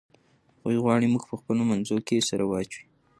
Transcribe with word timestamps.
هغوی 0.57 0.77
غواړي 0.83 1.05
موږ 1.13 1.23
په 1.29 1.35
خپلو 1.39 1.61
منځونو 1.71 2.01
کې 2.07 2.27
سره 2.29 2.43
واچوي. 2.45 2.83